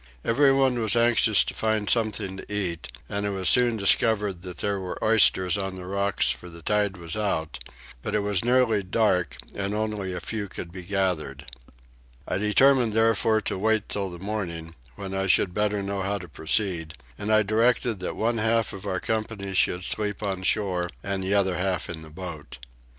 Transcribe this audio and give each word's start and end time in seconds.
Everyone 0.25 0.79
was 0.81 0.95
anxious 0.95 1.43
to 1.43 1.53
find 1.53 1.87
something 1.87 2.37
to 2.37 2.51
eat, 2.51 2.87
and 3.07 3.23
it 3.23 3.29
was 3.29 3.47
soon 3.47 3.77
discovered 3.77 4.41
that 4.41 4.57
there 4.57 4.79
were 4.79 4.97
oysters 5.05 5.59
on 5.59 5.75
the 5.75 5.85
rocks 5.85 6.31
for 6.31 6.49
the 6.49 6.63
tide 6.63 6.97
was 6.97 7.15
out; 7.15 7.59
but 8.01 8.15
it 8.15 8.21
was 8.21 8.43
nearly 8.43 8.81
dark 8.81 9.37
and 9.53 9.75
only 9.75 10.11
a 10.11 10.19
few 10.19 10.47
could 10.47 10.71
be 10.71 10.81
gathered. 10.81 11.45
I 12.27 12.39
determined 12.39 12.93
therefore 12.93 13.41
to 13.41 13.59
wait 13.59 13.87
till 13.89 14.09
the 14.09 14.17
morning, 14.17 14.73
when 14.95 15.13
I 15.13 15.27
should 15.27 15.53
better 15.53 15.83
know 15.83 16.01
how 16.01 16.17
to 16.17 16.27
proceed, 16.27 16.95
and 17.15 17.31
I 17.31 17.43
directed 17.43 17.99
that 17.99 18.15
one 18.15 18.39
half 18.39 18.73
of 18.73 18.87
our 18.87 18.99
company 18.99 19.53
should 19.53 19.83
sleep 19.83 20.23
on 20.23 20.41
shore 20.41 20.89
and 21.03 21.23
the 21.23 21.35
other 21.35 21.59
half 21.59 21.91
in 21.91 22.01
the 22.01 22.09
boat. 22.09 22.57